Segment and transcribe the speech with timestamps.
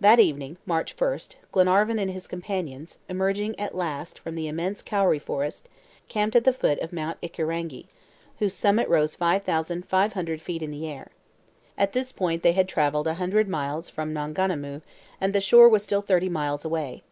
[0.00, 1.18] That evening, March 1,
[1.52, 5.68] Glenarvan and his companions, emerging at last from the immense kauri forest,
[6.08, 7.84] camped at the foot of Mount Ikirangi,
[8.38, 11.10] whose summit rose five thousand five hundred feet into the air.
[11.76, 14.80] At this point they had traveled a hundred miles from Maunganamu,
[15.20, 17.02] and the shore was still thirty miles away.